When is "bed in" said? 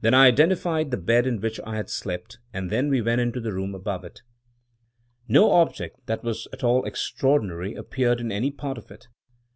0.96-1.40